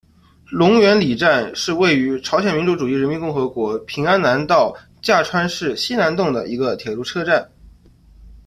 [0.49, 7.47] 龙源里站是位于朝鲜民主主义人民共和国平安南道价川市西南洞的一个铁路车站。